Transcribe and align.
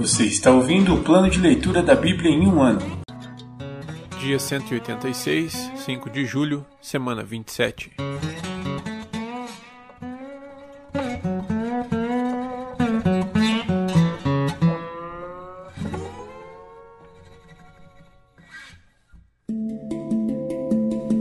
Você 0.00 0.24
está 0.24 0.50
ouvindo 0.50 0.94
o 0.94 1.02
plano 1.04 1.28
de 1.28 1.38
leitura 1.38 1.82
da 1.82 1.94
Bíblia 1.94 2.30
em 2.30 2.46
um 2.46 2.62
ano. 2.62 2.80
Dia 4.18 4.38
186, 4.38 5.72
5 5.76 6.08
de 6.08 6.24
julho, 6.24 6.64
semana 6.80 7.22
27. 7.22 7.92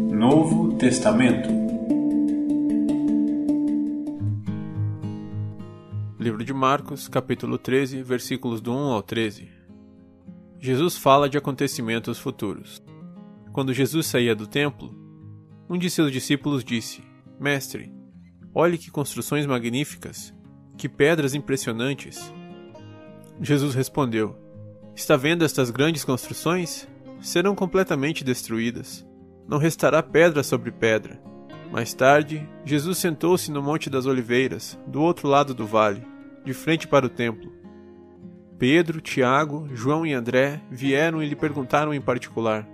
Novo 0.09 0.77
Testamento. 0.77 1.58
Livro 6.29 6.45
de 6.45 6.53
Marcos, 6.53 7.07
capítulo 7.07 7.57
13, 7.57 8.03
versículos 8.03 8.61
do 8.61 8.71
1 8.71 8.75
ao 8.91 9.01
13. 9.01 9.49
Jesus 10.59 10.95
fala 10.95 11.27
de 11.27 11.39
acontecimentos 11.39 12.19
futuros. 12.19 12.83
Quando 13.51 13.73
Jesus 13.73 14.05
saía 14.05 14.35
do 14.35 14.45
templo, 14.45 14.95
um 15.67 15.75
de 15.75 15.89
seus 15.89 16.11
discípulos 16.11 16.63
disse: 16.63 17.01
Mestre, 17.39 17.91
olhe 18.53 18.77
que 18.77 18.91
construções 18.91 19.47
magníficas, 19.47 20.31
que 20.77 20.87
pedras 20.87 21.33
impressionantes. 21.33 22.31
Jesus 23.41 23.73
respondeu: 23.73 24.37
Está 24.95 25.17
vendo 25.17 25.43
estas 25.43 25.71
grandes 25.71 26.05
construções? 26.05 26.87
Serão 27.19 27.55
completamente 27.55 28.23
destruídas. 28.23 29.03
Não 29.47 29.57
restará 29.57 30.03
pedra 30.03 30.43
sobre 30.43 30.71
pedra. 30.71 31.19
Mais 31.71 31.91
tarde, 31.95 32.47
Jesus 32.63 32.99
sentou-se 32.99 33.51
no 33.51 33.63
Monte 33.63 33.89
das 33.89 34.05
Oliveiras, 34.05 34.79
do 34.85 35.01
outro 35.01 35.27
lado 35.27 35.55
do 35.55 35.65
vale, 35.65 36.05
de 36.45 36.53
frente 36.53 36.87
para 36.87 37.05
o 37.05 37.09
templo. 37.09 37.51
Pedro, 38.57 38.99
Tiago, 38.99 39.69
João 39.73 40.05
e 40.05 40.13
André 40.13 40.61
vieram 40.69 41.23
e 41.23 41.27
lhe 41.27 41.35
perguntaram 41.35 41.93
em 41.93 42.01
particular: 42.01 42.67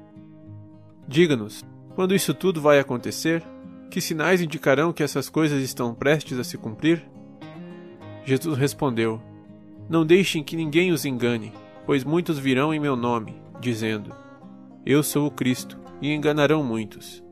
Diga-nos, 1.07 1.63
quando 1.93 2.15
isso 2.15 2.33
tudo 2.33 2.59
vai 2.59 2.79
acontecer? 2.79 3.43
Que 3.91 4.01
sinais 4.01 4.41
indicarão 4.41 4.91
que 4.91 5.03
essas 5.03 5.29
coisas 5.29 5.61
estão 5.61 5.93
prestes 5.93 6.39
a 6.39 6.43
se 6.43 6.57
cumprir? 6.57 7.05
Jesus 8.25 8.57
respondeu: 8.57 9.21
Não 9.87 10.05
deixem 10.05 10.43
que 10.43 10.55
ninguém 10.55 10.91
os 10.91 11.05
engane, 11.05 11.53
pois 11.85 12.03
muitos 12.03 12.39
virão 12.39 12.73
em 12.73 12.79
meu 12.79 12.95
nome, 12.95 13.35
dizendo: 13.61 14.13
Eu 14.85 15.03
sou 15.03 15.27
o 15.27 15.31
Cristo, 15.31 15.77
e 16.01 16.13
enganarão 16.13 16.63
muitos. 16.63 17.23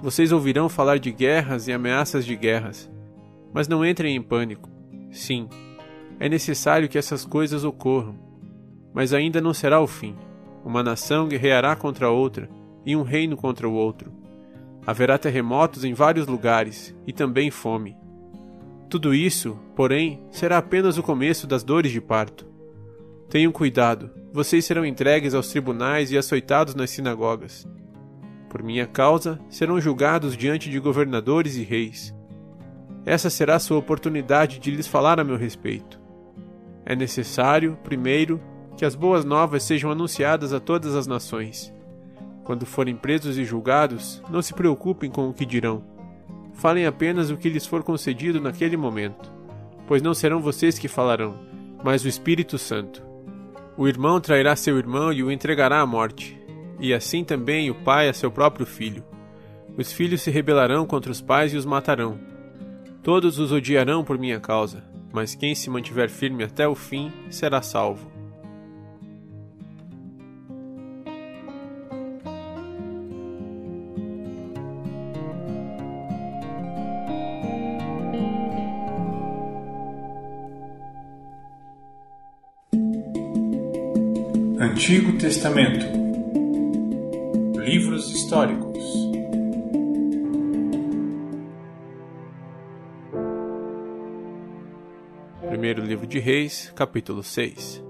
Vocês 0.00 0.32
ouvirão 0.32 0.68
falar 0.68 0.98
de 0.98 1.12
guerras 1.12 1.68
e 1.68 1.72
ameaças 1.72 2.24
de 2.24 2.34
guerras, 2.34 2.90
mas 3.52 3.68
não 3.68 3.86
entrem 3.86 4.16
em 4.16 4.22
pânico. 4.22 4.71
Sim, 5.12 5.48
é 6.18 6.28
necessário 6.28 6.88
que 6.88 6.96
essas 6.98 7.24
coisas 7.24 7.62
ocorram, 7.62 8.14
mas 8.94 9.12
ainda 9.12 9.40
não 9.40 9.52
será 9.52 9.80
o 9.80 9.86
fim. 9.86 10.16
Uma 10.64 10.82
nação 10.82 11.28
guerreará 11.28 11.76
contra 11.76 12.10
outra 12.10 12.48
e 12.84 12.96
um 12.96 13.02
reino 13.02 13.36
contra 13.36 13.68
o 13.68 13.74
outro. 13.74 14.12
Haverá 14.86 15.18
terremotos 15.18 15.84
em 15.84 15.92
vários 15.92 16.26
lugares 16.26 16.94
e 17.06 17.12
também 17.12 17.50
fome. 17.50 17.96
Tudo 18.88 19.14
isso, 19.14 19.58
porém, 19.76 20.22
será 20.30 20.58
apenas 20.58 20.98
o 20.98 21.02
começo 21.02 21.46
das 21.46 21.62
dores 21.62 21.92
de 21.92 22.00
parto. 22.00 22.46
Tenham 23.28 23.52
cuidado, 23.52 24.10
vocês 24.32 24.64
serão 24.64 24.84
entregues 24.84 25.34
aos 25.34 25.48
tribunais 25.48 26.10
e 26.10 26.18
açoitados 26.18 26.74
nas 26.74 26.90
sinagogas. 26.90 27.66
Por 28.48 28.62
minha 28.62 28.86
causa, 28.86 29.40
serão 29.48 29.80
julgados 29.80 30.36
diante 30.36 30.68
de 30.68 30.78
governadores 30.78 31.56
e 31.56 31.62
reis. 31.62 32.14
Essa 33.04 33.28
será 33.28 33.58
sua 33.58 33.78
oportunidade 33.78 34.58
de 34.58 34.70
lhes 34.70 34.86
falar 34.86 35.18
a 35.18 35.24
meu 35.24 35.36
respeito. 35.36 36.00
É 36.84 36.94
necessário, 36.94 37.78
primeiro, 37.82 38.40
que 38.76 38.84
as 38.84 38.94
boas 38.94 39.24
novas 39.24 39.62
sejam 39.62 39.90
anunciadas 39.90 40.52
a 40.52 40.60
todas 40.60 40.94
as 40.94 41.06
nações. 41.06 41.72
Quando 42.44 42.66
forem 42.66 42.96
presos 42.96 43.38
e 43.38 43.44
julgados, 43.44 44.22
não 44.30 44.42
se 44.42 44.52
preocupem 44.52 45.10
com 45.10 45.28
o 45.28 45.32
que 45.32 45.46
dirão. 45.46 45.84
Falem 46.54 46.86
apenas 46.86 47.30
o 47.30 47.36
que 47.36 47.48
lhes 47.48 47.66
for 47.66 47.82
concedido 47.82 48.40
naquele 48.40 48.76
momento, 48.76 49.32
pois 49.86 50.02
não 50.02 50.14
serão 50.14 50.40
vocês 50.40 50.78
que 50.78 50.88
falarão, 50.88 51.38
mas 51.84 52.04
o 52.04 52.08
Espírito 52.08 52.58
Santo. 52.58 53.02
O 53.76 53.88
irmão 53.88 54.20
trairá 54.20 54.54
seu 54.54 54.76
irmão 54.78 55.12
e 55.12 55.22
o 55.22 55.30
entregará 55.30 55.80
à 55.80 55.86
morte, 55.86 56.38
e 56.78 56.92
assim 56.92 57.24
também 57.24 57.70
o 57.70 57.74
pai 57.74 58.08
a 58.08 58.12
seu 58.12 58.30
próprio 58.30 58.66
filho. 58.66 59.04
Os 59.76 59.92
filhos 59.92 60.20
se 60.20 60.30
rebelarão 60.30 60.84
contra 60.84 61.10
os 61.10 61.20
pais 61.20 61.54
e 61.54 61.56
os 61.56 61.64
matarão. 61.64 62.31
Todos 63.02 63.40
os 63.40 63.50
odiarão 63.50 64.04
por 64.04 64.16
minha 64.16 64.38
causa, 64.38 64.84
mas 65.12 65.34
quem 65.34 65.56
se 65.56 65.68
mantiver 65.68 66.08
firme 66.08 66.44
até 66.44 66.68
o 66.68 66.74
fim 66.74 67.12
será 67.30 67.60
salvo. 67.60 68.12
Antigo 84.60 85.18
Testamento. 85.18 85.86
Livros 87.58 88.10
históricos. 88.10 89.11
Primeiro 95.62 95.86
livro 95.86 96.08
de 96.08 96.18
Reis, 96.18 96.72
capítulo 96.74 97.22
6. 97.22 97.84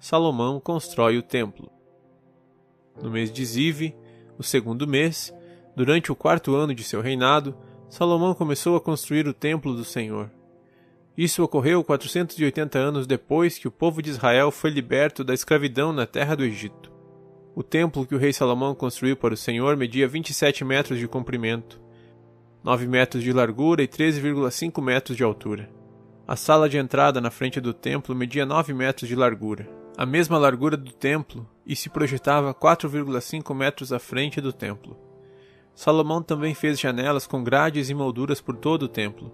Salomão 0.00 0.58
constrói 0.58 1.16
o 1.16 1.22
templo. 1.22 1.70
No 3.00 3.12
mês 3.12 3.30
de 3.30 3.44
Zive, 3.44 3.94
o 4.36 4.42
segundo 4.42 4.84
mês, 4.84 5.32
durante 5.76 6.10
o 6.10 6.16
quarto 6.16 6.56
ano 6.56 6.74
de 6.74 6.82
seu 6.82 7.00
reinado, 7.00 7.56
Salomão 7.88 8.34
começou 8.34 8.74
a 8.74 8.80
construir 8.80 9.28
o 9.28 9.32
templo 9.32 9.72
do 9.72 9.84
Senhor. 9.84 10.32
Isso 11.16 11.44
ocorreu 11.44 11.84
480 11.84 12.76
anos 12.76 13.06
depois 13.06 13.56
que 13.56 13.68
o 13.68 13.70
povo 13.70 14.02
de 14.02 14.10
Israel 14.10 14.50
foi 14.50 14.70
liberto 14.70 15.22
da 15.22 15.34
escravidão 15.34 15.92
na 15.92 16.08
terra 16.08 16.34
do 16.34 16.42
Egito. 16.42 16.90
O 17.54 17.62
templo 17.62 18.04
que 18.04 18.16
o 18.16 18.18
rei 18.18 18.32
Salomão 18.32 18.74
construiu 18.74 19.16
para 19.16 19.34
o 19.34 19.36
Senhor 19.36 19.76
media 19.76 20.08
27 20.08 20.64
metros 20.64 20.98
de 20.98 21.06
comprimento, 21.06 21.80
9 22.64 22.88
metros 22.88 23.22
de 23.22 23.32
largura 23.32 23.80
e 23.80 23.86
13,5 23.86 24.82
metros 24.82 25.16
de 25.16 25.22
altura. 25.22 25.77
A 26.28 26.36
sala 26.36 26.68
de 26.68 26.76
entrada 26.76 27.22
na 27.22 27.30
frente 27.30 27.58
do 27.58 27.72
templo 27.72 28.14
media 28.14 28.44
9 28.44 28.74
metros 28.74 29.08
de 29.08 29.16
largura, 29.16 29.66
a 29.96 30.04
mesma 30.04 30.36
largura 30.36 30.76
do 30.76 30.92
templo, 30.92 31.48
e 31.64 31.74
se 31.74 31.88
projetava 31.88 32.52
4,5 32.52 33.54
metros 33.54 33.94
à 33.94 33.98
frente 33.98 34.38
do 34.38 34.52
templo. 34.52 34.94
Salomão 35.74 36.22
também 36.22 36.52
fez 36.52 36.78
janelas 36.78 37.26
com 37.26 37.42
grades 37.42 37.88
e 37.88 37.94
molduras 37.94 38.42
por 38.42 38.54
todo 38.54 38.82
o 38.82 38.88
templo. 38.88 39.32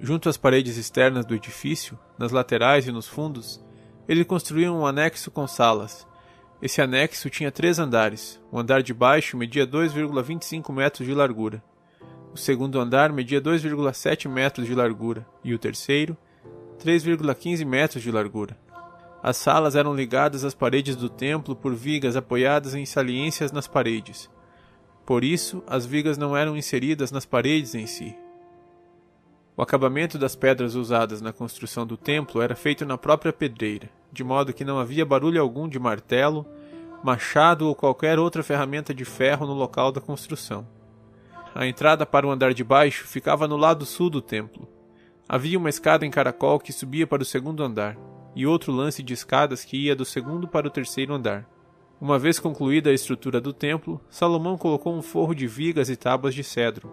Junto 0.00 0.28
às 0.28 0.36
paredes 0.36 0.76
externas 0.76 1.24
do 1.24 1.32
edifício, 1.32 1.96
nas 2.18 2.32
laterais 2.32 2.88
e 2.88 2.90
nos 2.90 3.06
fundos, 3.06 3.64
ele 4.08 4.24
construiu 4.24 4.74
um 4.74 4.84
anexo 4.84 5.30
com 5.30 5.46
salas. 5.46 6.04
Esse 6.60 6.82
anexo 6.82 7.30
tinha 7.30 7.52
três 7.52 7.78
andares. 7.78 8.42
O 8.50 8.58
andar 8.58 8.82
de 8.82 8.92
baixo 8.92 9.36
media 9.36 9.64
2,25 9.64 10.72
metros 10.72 11.06
de 11.06 11.14
largura. 11.14 11.62
O 12.34 12.36
segundo 12.36 12.80
andar 12.80 13.12
media 13.12 13.40
2,7 13.40 14.28
metros 14.28 14.66
de 14.66 14.74
largura 14.74 15.24
e 15.44 15.54
o 15.54 15.58
terceiro, 15.58 16.18
3,15 16.82 17.64
metros 17.64 18.02
de 18.02 18.10
largura. 18.10 18.56
As 19.22 19.36
salas 19.36 19.76
eram 19.76 19.94
ligadas 19.94 20.44
às 20.44 20.54
paredes 20.54 20.96
do 20.96 21.08
templo 21.08 21.54
por 21.54 21.74
vigas 21.74 22.16
apoiadas 22.16 22.74
em 22.74 22.84
saliências 22.84 23.52
nas 23.52 23.68
paredes. 23.68 24.28
Por 25.06 25.22
isso, 25.22 25.62
as 25.66 25.86
vigas 25.86 26.18
não 26.18 26.36
eram 26.36 26.56
inseridas 26.56 27.12
nas 27.12 27.24
paredes 27.24 27.74
em 27.74 27.86
si. 27.86 28.16
O 29.56 29.62
acabamento 29.62 30.18
das 30.18 30.34
pedras 30.34 30.74
usadas 30.74 31.20
na 31.20 31.32
construção 31.32 31.86
do 31.86 31.96
templo 31.96 32.40
era 32.40 32.56
feito 32.56 32.84
na 32.84 32.98
própria 32.98 33.32
pedreira, 33.32 33.88
de 34.10 34.24
modo 34.24 34.52
que 34.52 34.64
não 34.64 34.78
havia 34.78 35.04
barulho 35.04 35.40
algum 35.40 35.68
de 35.68 35.78
martelo, 35.78 36.46
machado 37.04 37.68
ou 37.68 37.74
qualquer 37.74 38.18
outra 38.18 38.42
ferramenta 38.42 38.94
de 38.94 39.04
ferro 39.04 39.46
no 39.46 39.52
local 39.52 39.92
da 39.92 40.00
construção. 40.00 40.66
A 41.54 41.66
entrada 41.66 42.06
para 42.06 42.26
o 42.26 42.30
andar 42.30 42.54
de 42.54 42.64
baixo 42.64 43.06
ficava 43.06 43.46
no 43.46 43.56
lado 43.56 43.84
sul 43.84 44.08
do 44.08 44.22
templo. 44.22 44.66
Havia 45.28 45.58
uma 45.58 45.68
escada 45.68 46.04
em 46.04 46.10
caracol 46.10 46.58
que 46.58 46.72
subia 46.72 47.06
para 47.06 47.22
o 47.22 47.26
segundo 47.26 47.62
andar, 47.62 47.96
e 48.34 48.46
outro 48.46 48.72
lance 48.72 49.02
de 49.02 49.14
escadas 49.14 49.64
que 49.64 49.76
ia 49.76 49.96
do 49.96 50.04
segundo 50.04 50.48
para 50.48 50.66
o 50.66 50.70
terceiro 50.70 51.14
andar. 51.14 51.48
Uma 52.00 52.18
vez 52.18 52.38
concluída 52.38 52.90
a 52.90 52.94
estrutura 52.94 53.40
do 53.40 53.52
templo, 53.52 54.00
Salomão 54.10 54.58
colocou 54.58 54.94
um 54.94 55.02
forro 55.02 55.34
de 55.34 55.46
vigas 55.46 55.88
e 55.88 55.96
tábuas 55.96 56.34
de 56.34 56.42
cedro, 56.42 56.90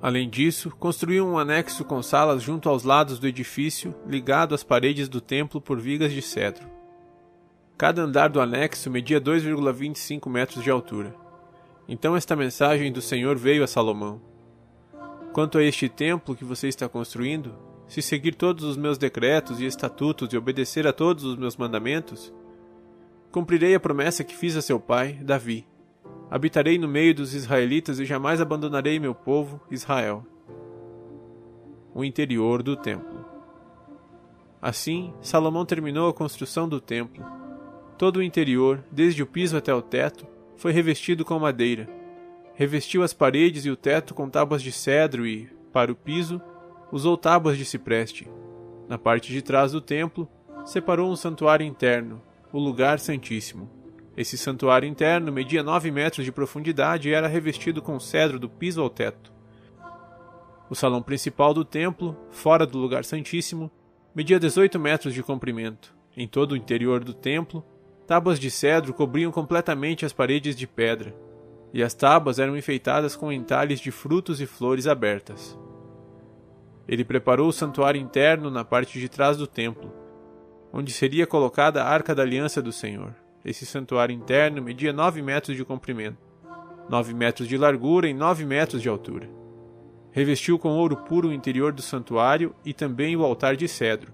Além 0.00 0.28
disso, 0.28 0.70
construiu 0.78 1.26
um 1.26 1.38
anexo 1.38 1.84
com 1.84 2.02
salas 2.02 2.42
junto 2.42 2.68
aos 2.68 2.84
lados 2.84 3.18
do 3.18 3.26
edifício, 3.26 3.94
ligado 4.06 4.54
às 4.54 4.62
paredes 4.62 5.08
do 5.08 5.20
templo 5.20 5.60
por 5.60 5.80
vigas 5.80 6.12
de 6.12 6.20
cedro. 6.20 6.68
Cada 7.78 8.02
andar 8.02 8.28
do 8.28 8.40
anexo 8.40 8.90
media 8.90 9.20
2,25 9.20 10.28
metros 10.30 10.62
de 10.62 10.70
altura. 10.70 11.14
Então 11.88 12.16
esta 12.16 12.36
mensagem 12.36 12.92
do 12.92 13.00
Senhor 13.00 13.36
veio 13.36 13.64
a 13.64 13.66
Salomão: 13.66 14.20
Quanto 15.32 15.58
a 15.58 15.62
este 15.62 15.88
templo 15.88 16.36
que 16.36 16.44
você 16.44 16.68
está 16.68 16.88
construindo, 16.88 17.54
se 17.88 18.02
seguir 18.02 18.34
todos 18.34 18.64
os 18.64 18.76
meus 18.76 18.98
decretos 18.98 19.60
e 19.60 19.64
estatutos 19.64 20.32
e 20.32 20.36
obedecer 20.36 20.86
a 20.86 20.92
todos 20.92 21.24
os 21.24 21.36
meus 21.36 21.56
mandamentos, 21.56 22.32
cumprirei 23.30 23.74
a 23.74 23.80
promessa 23.80 24.24
que 24.24 24.36
fiz 24.36 24.56
a 24.56 24.62
seu 24.62 24.80
pai, 24.80 25.18
Davi. 25.22 25.66
Habitarei 26.30 26.78
no 26.78 26.88
meio 26.88 27.14
dos 27.14 27.34
israelitas 27.34 28.00
e 28.00 28.04
jamais 28.04 28.40
abandonarei 28.40 28.98
meu 28.98 29.14
povo, 29.14 29.60
Israel. 29.70 30.26
O 31.94 32.04
interior 32.04 32.62
do 32.62 32.76
templo. 32.76 33.24
Assim, 34.60 35.14
Salomão 35.20 35.64
terminou 35.64 36.08
a 36.08 36.14
construção 36.14 36.68
do 36.68 36.80
templo. 36.80 37.24
Todo 37.96 38.16
o 38.16 38.22
interior, 38.22 38.82
desde 38.90 39.22
o 39.22 39.26
piso 39.26 39.56
até 39.56 39.72
o 39.72 39.80
teto, 39.80 40.26
foi 40.56 40.72
revestido 40.72 41.24
com 41.24 41.38
madeira. 41.38 41.88
Revestiu 42.54 43.02
as 43.02 43.14
paredes 43.14 43.64
e 43.64 43.70
o 43.70 43.76
teto 43.76 44.12
com 44.12 44.28
tábuas 44.28 44.62
de 44.62 44.72
cedro 44.72 45.26
e, 45.26 45.48
para 45.72 45.92
o 45.92 45.94
piso, 45.94 46.40
usou 46.90 47.16
tábuas 47.16 47.56
de 47.58 47.64
cipreste. 47.64 48.28
Na 48.88 48.96
parte 48.96 49.32
de 49.32 49.42
trás 49.42 49.72
do 49.72 49.80
templo, 49.80 50.28
separou 50.64 51.10
um 51.10 51.16
santuário 51.16 51.66
interno, 51.66 52.22
o 52.52 52.58
lugar 52.58 52.98
santíssimo. 52.98 53.70
Esse 54.16 54.38
santuário 54.38 54.88
interno 54.88 55.30
media 55.30 55.62
nove 55.62 55.90
metros 55.90 56.24
de 56.24 56.32
profundidade 56.32 57.08
e 57.08 57.12
era 57.12 57.28
revestido 57.28 57.82
com 57.82 58.00
cedro 58.00 58.38
do 58.38 58.48
piso 58.48 58.80
ao 58.80 58.88
teto. 58.88 59.32
O 60.70 60.74
salão 60.74 61.02
principal 61.02 61.52
do 61.52 61.64
templo, 61.64 62.16
fora 62.30 62.66
do 62.66 62.78
lugar 62.78 63.04
santíssimo, 63.04 63.70
media 64.14 64.40
18 64.40 64.78
metros 64.80 65.12
de 65.12 65.22
comprimento. 65.22 65.94
Em 66.16 66.26
todo 66.26 66.52
o 66.52 66.56
interior 66.56 67.04
do 67.04 67.12
templo, 67.12 67.62
tábuas 68.06 68.40
de 68.40 68.50
cedro 68.50 68.94
cobriam 68.94 69.30
completamente 69.30 70.06
as 70.06 70.12
paredes 70.12 70.56
de 70.56 70.66
pedra, 70.66 71.14
e 71.72 71.82
as 71.82 71.92
tábuas 71.92 72.38
eram 72.38 72.56
enfeitadas 72.56 73.14
com 73.14 73.30
entalhes 73.30 73.80
de 73.80 73.90
frutos 73.90 74.40
e 74.40 74.46
flores 74.46 74.86
abertas. 74.86 75.58
Ele 76.88 77.04
preparou 77.04 77.48
o 77.48 77.52
santuário 77.52 78.00
interno 78.00 78.50
na 78.50 78.64
parte 78.64 79.00
de 79.00 79.08
trás 79.08 79.36
do 79.36 79.46
templo, 79.46 79.92
onde 80.72 80.92
seria 80.92 81.26
colocada 81.26 81.82
a 81.82 81.88
arca 81.88 82.14
da 82.14 82.22
aliança 82.22 82.62
do 82.62 82.70
Senhor. 82.72 83.14
Esse 83.44 83.66
santuário 83.66 84.14
interno 84.14 84.62
media 84.62 84.92
nove 84.92 85.20
metros 85.20 85.56
de 85.56 85.64
comprimento, 85.64 86.18
nove 86.88 87.12
metros 87.12 87.48
de 87.48 87.56
largura 87.56 88.08
e 88.08 88.14
nove 88.14 88.44
metros 88.44 88.80
de 88.80 88.88
altura. 88.88 89.28
Revestiu 90.12 90.58
com 90.58 90.70
ouro 90.70 90.96
puro 90.96 91.28
o 91.28 91.32
interior 91.32 91.72
do 91.72 91.82
santuário 91.82 92.54
e 92.64 92.72
também 92.72 93.16
o 93.16 93.24
altar 93.24 93.56
de 93.56 93.66
cedro. 93.66 94.12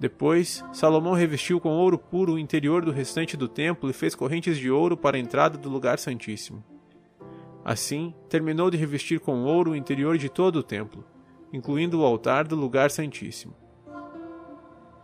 Depois, 0.00 0.64
Salomão 0.72 1.12
revestiu 1.12 1.60
com 1.60 1.70
ouro 1.70 1.98
puro 1.98 2.34
o 2.34 2.38
interior 2.38 2.84
do 2.84 2.90
restante 2.90 3.36
do 3.36 3.48
templo 3.48 3.90
e 3.90 3.92
fez 3.92 4.14
correntes 4.14 4.56
de 4.56 4.70
ouro 4.70 4.96
para 4.96 5.16
a 5.16 5.20
entrada 5.20 5.58
do 5.58 5.68
lugar 5.68 5.98
santíssimo. 5.98 6.64
Assim, 7.64 8.14
terminou 8.28 8.70
de 8.70 8.76
revestir 8.76 9.20
com 9.20 9.44
ouro 9.44 9.72
o 9.72 9.76
interior 9.76 10.16
de 10.16 10.28
todo 10.28 10.56
o 10.56 10.62
templo 10.62 11.04
incluindo 11.52 12.00
o 12.00 12.04
altar 12.04 12.46
do 12.46 12.56
lugar 12.56 12.90
santíssimo. 12.90 13.54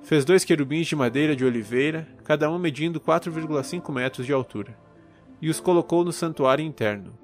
Fez 0.03 0.25
dois 0.25 0.45
querubins 0.45 0.87
de 0.87 0.95
madeira 0.95 1.35
de 1.35 1.45
oliveira, 1.45 2.07
cada 2.25 2.51
um 2.51 2.59
medindo 2.59 3.01
4,5 3.01 3.91
metros 3.93 4.27
de 4.27 4.33
altura, 4.33 4.77
e 5.41 5.49
os 5.49 5.61
colocou 5.61 6.05
no 6.05 6.13
santuário 6.13 6.65
interno. 6.65 7.19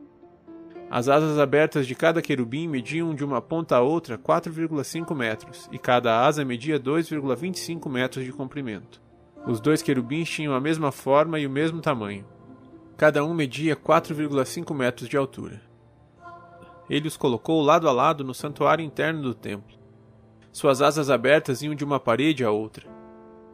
As 0.91 1.09
asas 1.09 1.39
abertas 1.39 1.87
de 1.87 1.95
cada 1.95 2.23
querubim 2.23 2.67
mediam 2.67 3.15
de 3.15 3.25
uma 3.25 3.41
ponta 3.41 3.77
a 3.77 3.81
outra 3.81 4.17
4,5 4.19 5.15
metros, 5.15 5.69
e 5.71 5.79
cada 5.79 6.25
asa 6.27 6.45
media 6.45 6.81
2,25 6.81 7.89
metros 7.91 8.25
de 8.25 8.33
comprimento. 8.33 9.01
Os 9.47 9.61
dois 9.61 9.83
querubins 9.83 10.29
tinham 10.29 10.55
a 10.55 10.61
mesma 10.61 10.91
forma 10.91 11.39
e 11.39 11.47
o 11.47 11.51
mesmo 11.51 11.81
tamanho. 11.81 12.25
Cada 12.97 13.25
um 13.25 13.33
media 13.33 13.77
4,5 13.77 14.75
metros 14.75 15.09
de 15.09 15.17
altura 15.17 15.70
ele 16.91 17.07
os 17.07 17.17
colocou 17.17 17.63
lado 17.63 17.89
a 17.89 17.93
lado 17.93 18.25
no 18.25 18.35
santuário 18.35 18.85
interno 18.85 19.23
do 19.23 19.33
templo. 19.33 19.79
Suas 20.51 20.83
asas 20.83 21.09
abertas 21.09 21.63
iam 21.63 21.73
de 21.73 21.85
uma 21.85 22.01
parede 22.01 22.45
à 22.45 22.51
outra. 22.51 22.91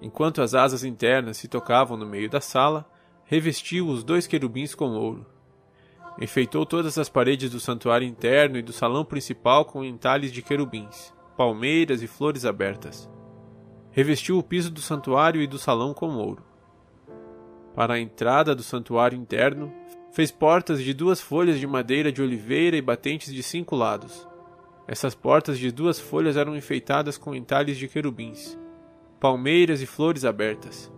Enquanto 0.00 0.40
as 0.40 0.54
asas 0.54 0.82
internas 0.82 1.36
se 1.36 1.46
tocavam 1.46 1.98
no 1.98 2.06
meio 2.06 2.30
da 2.30 2.40
sala, 2.40 2.90
revestiu 3.24 3.88
os 3.88 4.02
dois 4.02 4.26
querubins 4.26 4.74
com 4.74 4.86
ouro. 4.86 5.26
Enfeitou 6.18 6.64
todas 6.64 6.96
as 6.96 7.10
paredes 7.10 7.50
do 7.50 7.60
santuário 7.60 8.08
interno 8.08 8.56
e 8.56 8.62
do 8.62 8.72
salão 8.72 9.04
principal 9.04 9.66
com 9.66 9.84
entalhes 9.84 10.32
de 10.32 10.40
querubins, 10.40 11.12
palmeiras 11.36 12.02
e 12.02 12.06
flores 12.06 12.46
abertas. 12.46 13.06
Revestiu 13.90 14.38
o 14.38 14.42
piso 14.42 14.70
do 14.70 14.80
santuário 14.80 15.42
e 15.42 15.46
do 15.46 15.58
salão 15.58 15.92
com 15.92 16.16
ouro. 16.16 16.42
Para 17.74 17.94
a 17.94 18.00
entrada 18.00 18.54
do 18.54 18.62
santuário 18.62 19.18
interno, 19.18 19.70
Fez 20.16 20.30
portas 20.30 20.82
de 20.82 20.94
duas 20.94 21.20
folhas 21.20 21.60
de 21.60 21.66
madeira 21.66 22.10
de 22.10 22.22
oliveira 22.22 22.74
e 22.74 22.80
batentes 22.80 23.34
de 23.34 23.42
cinco 23.42 23.76
lados. 23.76 24.26
Essas 24.88 25.14
portas 25.14 25.58
de 25.58 25.70
duas 25.70 26.00
folhas 26.00 26.38
eram 26.38 26.56
enfeitadas 26.56 27.18
com 27.18 27.34
entalhes 27.34 27.76
de 27.76 27.86
querubins, 27.86 28.58
palmeiras 29.20 29.82
e 29.82 29.86
flores 29.86 30.24
abertas. 30.24 30.90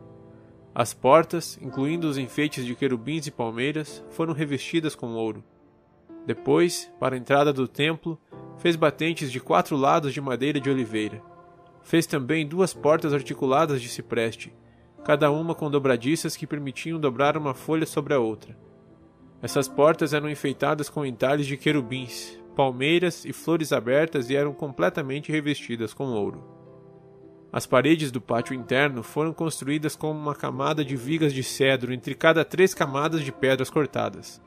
As 0.72 0.94
portas, 0.94 1.58
incluindo 1.60 2.08
os 2.08 2.16
enfeites 2.16 2.64
de 2.64 2.76
querubins 2.76 3.26
e 3.26 3.32
palmeiras, 3.32 4.04
foram 4.10 4.32
revestidas 4.32 4.94
com 4.94 5.08
ouro. 5.14 5.42
Depois, 6.24 6.88
para 7.00 7.16
a 7.16 7.18
entrada 7.18 7.52
do 7.52 7.66
templo, 7.66 8.16
fez 8.58 8.76
batentes 8.76 9.32
de 9.32 9.40
quatro 9.40 9.76
lados 9.76 10.14
de 10.14 10.20
madeira 10.20 10.60
de 10.60 10.70
oliveira. 10.70 11.20
Fez 11.82 12.06
também 12.06 12.46
duas 12.46 12.72
portas 12.72 13.12
articuladas 13.12 13.82
de 13.82 13.88
cipreste, 13.88 14.54
cada 15.04 15.28
uma 15.28 15.56
com 15.56 15.68
dobradiças 15.68 16.36
que 16.36 16.46
permitiam 16.46 17.00
dobrar 17.00 17.36
uma 17.36 17.52
folha 17.52 17.84
sobre 17.84 18.14
a 18.14 18.20
outra. 18.20 18.67
Essas 19.40 19.68
portas 19.68 20.12
eram 20.12 20.28
enfeitadas 20.28 20.88
com 20.88 21.06
entalhes 21.06 21.46
de 21.46 21.56
querubins, 21.56 22.38
palmeiras 22.56 23.24
e 23.24 23.32
flores 23.32 23.72
abertas 23.72 24.30
e 24.30 24.36
eram 24.36 24.52
completamente 24.52 25.30
revestidas 25.30 25.94
com 25.94 26.06
ouro. 26.06 26.42
As 27.52 27.64
paredes 27.64 28.10
do 28.10 28.20
pátio 28.20 28.52
interno 28.52 29.02
foram 29.02 29.32
construídas 29.32 29.96
com 29.96 30.10
uma 30.10 30.34
camada 30.34 30.84
de 30.84 30.96
vigas 30.96 31.32
de 31.32 31.42
cedro 31.42 31.92
entre 31.92 32.14
cada 32.14 32.44
três 32.44 32.74
camadas 32.74 33.22
de 33.22 33.32
pedras 33.32 33.70
cortadas. 33.70 34.42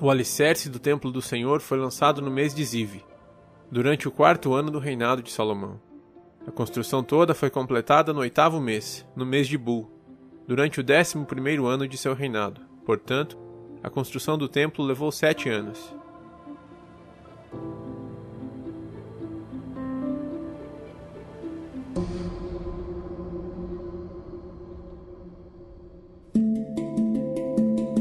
O 0.00 0.08
alicerce 0.08 0.70
do 0.70 0.78
templo 0.78 1.10
do 1.10 1.20
Senhor 1.20 1.60
foi 1.60 1.78
lançado 1.78 2.22
no 2.22 2.30
mês 2.30 2.54
de 2.54 2.64
Zive, 2.64 3.04
durante 3.70 4.06
o 4.06 4.10
quarto 4.12 4.54
ano 4.54 4.70
do 4.70 4.78
reinado 4.78 5.22
de 5.22 5.30
Salomão. 5.30 5.80
A 6.46 6.50
construção 6.50 7.02
toda 7.02 7.34
foi 7.34 7.50
completada 7.50 8.12
no 8.12 8.20
oitavo 8.20 8.60
mês, 8.60 9.06
no 9.16 9.26
mês 9.26 9.48
de 9.48 9.58
Bul, 9.58 9.90
durante 10.46 10.80
o 10.80 10.84
décimo 10.84 11.26
primeiro 11.26 11.66
ano 11.66 11.88
de 11.88 11.98
seu 11.98 12.14
reinado. 12.14 12.60
Portanto, 12.86 13.36
a 13.84 13.90
construção 13.90 14.38
do 14.38 14.48
templo 14.48 14.82
levou 14.82 15.12
sete 15.12 15.50
anos. 15.50 15.94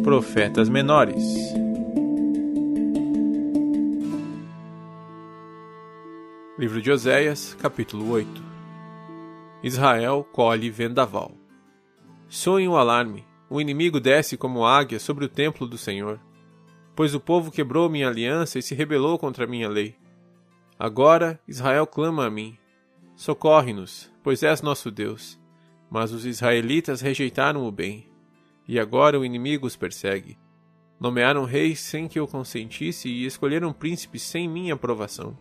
Profetas 0.01 0.69
menores. 0.69 1.21
Livro 6.57 6.81
de 6.81 6.91
Oséias, 6.91 7.57
capítulo 7.59 8.09
8 8.09 8.41
Israel 9.61 10.25
colhe 10.31 10.69
vendaval. 10.69 11.33
Soe 12.29 12.69
um 12.69 12.77
alarme, 12.77 13.25
o 13.53 13.61
inimigo 13.61 13.99
desce 13.99 14.35
como 14.35 14.65
águia 14.65 14.99
sobre 14.99 15.25
o 15.25 15.29
templo 15.29 15.67
do 15.67 15.77
Senhor. 15.77 16.19
Pois 16.95 17.13
o 17.13 17.19
povo 17.19 17.51
quebrou 17.51 17.87
minha 17.87 18.07
aliança 18.07 18.57
e 18.57 18.63
se 18.63 18.73
rebelou 18.73 19.19
contra 19.19 19.45
minha 19.45 19.69
lei. 19.69 19.95
Agora 20.79 21.39
Israel 21.47 21.85
clama 21.85 22.25
a 22.25 22.31
mim: 22.31 22.57
Socorre-nos, 23.15 24.11
pois 24.23 24.41
és 24.41 24.63
nosso 24.63 24.89
Deus. 24.89 25.39
Mas 25.87 26.11
os 26.11 26.25
israelitas 26.25 26.99
rejeitaram 26.99 27.67
o 27.67 27.71
bem, 27.71 28.09
e 28.67 28.79
agora 28.79 29.19
o 29.19 29.23
inimigo 29.23 29.67
os 29.67 29.75
persegue. 29.75 30.35
Nomearam 30.99 31.45
reis 31.45 31.79
sem 31.79 32.07
que 32.07 32.17
eu 32.17 32.27
consentisse 32.27 33.07
e 33.07 33.23
escolheram 33.23 33.71
príncipes 33.71 34.23
sem 34.23 34.49
minha 34.49 34.73
aprovação. 34.73 35.37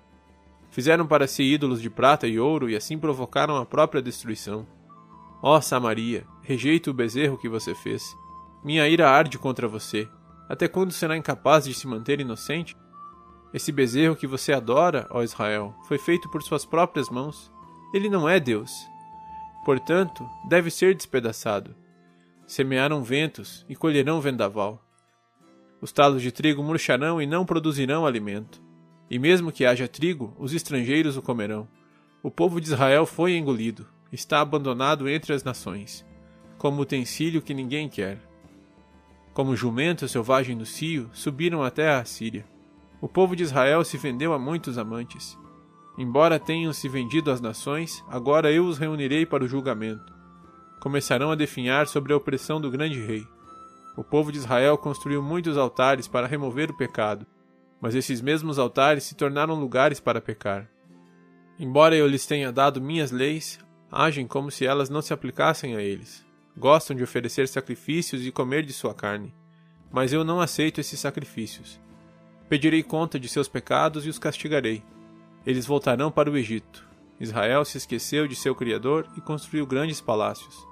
Fizeram 0.71 1.07
para 1.07 1.27
si 1.27 1.45
ídolos 1.45 1.81
de 1.81 1.89
prata 1.89 2.29
e 2.29 2.39
ouro 2.39 2.69
e 2.69 2.77
assim 2.77 2.99
provocaram 2.99 3.57
a 3.57 3.65
própria 3.65 4.03
destruição. 4.03 4.67
Ó 5.45 5.61
Samaria, 5.61 6.25
rejeito 6.41 6.93
o 6.93 6.95
bezerro 6.95 7.37
que 7.37 7.49
você 7.49 7.75
fez. 7.75 8.17
Minha 8.63 8.89
ira 8.89 9.11
arde 9.11 9.41
contra 9.41 9.67
você. 9.67 10.09
Até 10.49 10.69
quando 10.69 10.93
será 10.93 11.17
incapaz 11.17 11.65
de 11.65 11.75
se 11.75 11.85
manter 11.85 12.21
inocente? 12.21 12.77
Esse 13.53 13.73
bezerro 13.73 14.15
que 14.15 14.27
você 14.27 14.53
adora, 14.53 15.09
ó 15.11 15.21
Israel, 15.21 15.75
foi 15.89 15.99
feito 15.99 16.29
por 16.31 16.45
suas 16.45 16.65
próprias 16.65 17.11
mãos. 17.11 17.51
Ele 17.93 18.09
não 18.09 18.29
é 18.29 18.39
Deus. 18.39 18.71
Portanto, 19.65 20.25
deve 20.49 20.71
ser 20.71 20.95
despedaçado. 20.95 21.75
Semearam 22.47 23.03
ventos 23.03 23.67
e 23.69 23.75
colherão 23.75 24.21
vendaval. 24.21 24.81
Os 25.81 25.91
talos 25.91 26.23
de 26.23 26.31
trigo 26.31 26.63
murcharão 26.63 27.21
e 27.21 27.27
não 27.27 27.45
produzirão 27.45 28.07
alimento. 28.07 28.63
E 29.11 29.19
mesmo 29.19 29.51
que 29.51 29.67
haja 29.67 29.89
trigo, 29.89 30.37
os 30.39 30.55
estrangeiros 30.55 31.17
o 31.17 31.23
comerão. 31.23 31.67
O 32.23 32.31
povo 32.31 32.61
de 32.61 32.69
Israel 32.69 33.05
foi 33.07 33.37
engolido, 33.37 33.87
está 34.13 34.41
abandonado 34.41 35.09
entre 35.09 35.33
as 35.33 35.43
nações, 35.43 36.05
como 36.59 36.83
utensílio 36.83 37.41
que 37.41 37.55
ninguém 37.55 37.89
quer. 37.89 38.19
Como 39.33 39.57
jumento 39.57 40.07
selvagem 40.07 40.55
no 40.55 40.67
cio, 40.67 41.09
subiram 41.13 41.63
até 41.63 41.95
a 41.95 42.05
Síria. 42.05 42.45
O 43.01 43.09
povo 43.09 43.35
de 43.35 43.43
Israel 43.43 43.83
se 43.85 43.97
vendeu 43.97 44.35
a 44.35 44.39
muitos 44.39 44.77
amantes. 44.77 45.39
Embora 45.97 46.39
tenham 46.39 46.73
se 46.73 46.89
vendido 46.89 47.31
às 47.31 47.41
nações, 47.41 48.05
agora 48.09 48.53
eu 48.53 48.67
os 48.67 48.79
reunirei 48.79 49.25
para 49.25 49.43
o 49.43 49.49
julgamento. 49.49 50.13
Começarão 50.81 51.31
a 51.31 51.35
definhar 51.35 51.87
sobre 51.87 52.13
a 52.13 52.17
opressão 52.17 52.61
do 52.61 52.71
grande 52.71 53.01
rei. 53.01 53.27
O 53.97 54.05
povo 54.05 54.31
de 54.31 54.39
Israel 54.39 54.77
construiu 54.77 55.23
muitos 55.23 55.57
altares 55.57 56.07
para 56.07 56.27
remover 56.27 56.71
o 56.71 56.77
pecado, 56.77 57.27
mas 57.81 57.95
esses 57.95 58.21
mesmos 58.21 58.59
altares 58.59 59.05
se 59.05 59.15
tornaram 59.15 59.55
lugares 59.55 60.01
para 60.01 60.21
pecar. 60.21 60.71
Embora 61.59 61.95
eu 61.95 62.07
lhes 62.07 62.27
tenha 62.27 62.53
dado 62.53 62.81
minhas 62.81 63.11
leis, 63.11 63.59
agem 63.93 64.27
como 64.27 64.51
se 64.51 64.65
elas 64.65 64.89
não 64.89 65.03
se 65.03 65.13
aplicassem 65.13 65.77
a 65.77 65.83
eles. 65.83 66.25
Gostam 66.57 66.97
de 66.97 67.03
oferecer 67.03 67.47
sacrifícios 67.47 68.27
e 68.27 68.33
comer 68.33 68.65
de 68.65 68.73
sua 68.73 68.95
carne, 68.95 69.35
mas 69.91 70.13
eu 70.13 70.25
não 70.25 70.41
aceito 70.41 70.81
esses 70.81 70.99
sacrifícios. 70.99 71.79
Pedirei 72.49 72.83
conta 72.83 73.21
de 73.21 73.29
seus 73.29 73.49
pecados 73.49 74.07
e 74.07 74.09
os 74.09 74.19
castigarei. 74.19 74.83
Eles 75.47 75.67
voltarão 75.67 76.11
para 76.11 76.31
o 76.31 76.37
Egito. 76.37 76.89
Israel 77.21 77.65
se 77.65 77.77
esqueceu 77.77 78.27
de 78.27 78.35
seu 78.35 78.55
Criador 78.55 79.07
e 79.17 79.21
construiu 79.21 79.67
grandes 79.67 80.01
palácios. 80.01 80.67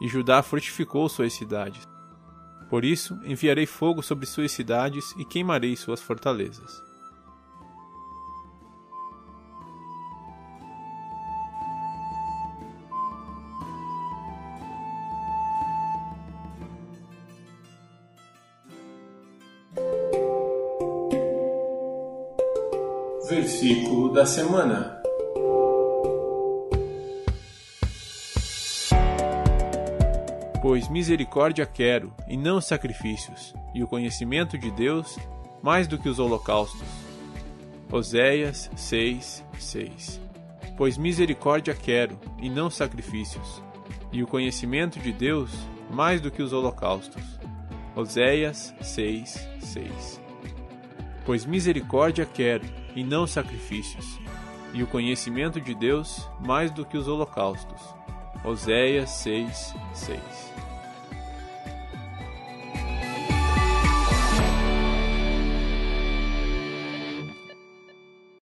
E 0.00 0.08
Judá 0.08 0.42
fortificou 0.42 1.08
suas 1.08 1.32
cidades. 1.32 1.86
Por 2.70 2.84
isso, 2.84 3.18
enviarei 3.24 3.66
fogo 3.66 4.02
sobre 4.02 4.26
suas 4.26 4.52
cidades 4.52 5.12
e 5.18 5.24
queimarei 5.24 5.76
suas 5.76 6.00
fortalezas. 6.00 6.91
Versículo 23.62 24.12
da 24.12 24.26
semana. 24.26 25.00
Pois 30.60 30.88
misericórdia 30.88 31.64
quero, 31.64 32.12
e 32.26 32.36
não 32.36 32.60
sacrifícios, 32.60 33.54
e 33.72 33.84
o 33.84 33.86
conhecimento 33.86 34.58
de 34.58 34.68
Deus 34.72 35.16
mais 35.62 35.86
do 35.86 35.96
que 35.96 36.08
os 36.08 36.18
holocaustos. 36.18 36.82
Oséias 37.92 38.68
6, 38.74 39.44
6 39.56 40.20
Pois 40.76 40.98
misericórdia 40.98 41.72
quero, 41.72 42.18
e 42.40 42.50
não 42.50 42.68
sacrifícios, 42.68 43.62
e 44.10 44.24
o 44.24 44.26
conhecimento 44.26 44.98
de 44.98 45.12
Deus 45.12 45.52
mais 45.88 46.20
do 46.20 46.32
que 46.32 46.42
os 46.42 46.52
holocaustos. 46.52 47.22
Oséias 47.94 48.74
6, 48.80 49.48
6 49.60 50.20
Pois 51.24 51.46
misericórdia 51.46 52.26
quero, 52.26 52.81
e 52.94 53.02
não 53.02 53.26
sacrifícios, 53.26 54.18
e 54.72 54.82
o 54.82 54.86
conhecimento 54.86 55.60
de 55.60 55.74
Deus 55.74 56.28
mais 56.40 56.70
do 56.70 56.84
que 56.84 56.96
os 56.96 57.08
holocaustos. 57.08 57.80
Oséias 58.44 59.10
6, 59.10 59.74
6 59.94 60.51